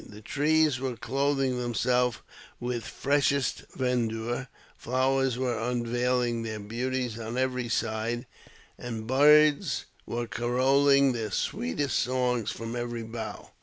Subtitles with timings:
[0.09, 2.17] The trees were clothing themselves
[2.59, 8.25] with freshest verdure, flowers were un veihng their beauties on every side,
[8.79, 13.51] and birds were carolHng their sweetest songs from every bough.